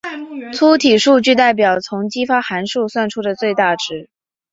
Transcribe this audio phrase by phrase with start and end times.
[0.51, 4.09] 粗体数据代表从激发函数算出的最大值。